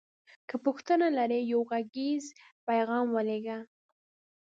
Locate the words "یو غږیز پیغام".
1.53-3.05